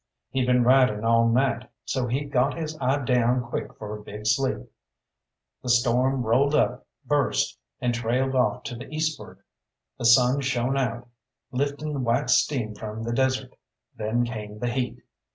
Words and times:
He'd 0.31 0.47
been 0.47 0.63
riding 0.63 1.03
all 1.03 1.29
night, 1.29 1.69
so 1.85 2.07
he 2.07 2.25
got 2.25 2.57
his 2.57 2.75
eye 2.81 3.05
down 3.05 3.43
quick 3.43 3.75
for 3.77 3.95
a 3.95 4.01
big 4.03 4.25
sleep. 4.25 4.67
The 5.61 5.69
storm 5.69 6.23
rolled 6.23 6.55
up, 6.55 6.87
burst, 7.05 7.59
and 7.79 7.93
trailed 7.93 8.33
off 8.33 8.63
to 8.63 8.75
the 8.75 8.87
eastward; 8.89 9.43
the 9.99 10.05
sun 10.05 10.41
shone 10.41 10.75
out, 10.75 11.07
lifting 11.51 12.03
white 12.03 12.31
steam 12.31 12.73
from 12.73 13.03
the 13.03 13.13
desert; 13.13 13.55
then 13.95 14.25
came 14.25 14.57
the 14.57 14.69
heat. 14.71 15.03